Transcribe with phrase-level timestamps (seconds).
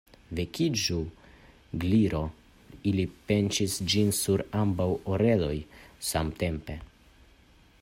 [0.37, 0.95] "Vekiĝu,
[1.83, 2.21] Gliro!"
[2.91, 5.53] Ili pinĉis ĝin sur ambaŭ oreloj
[6.13, 6.83] samtempe.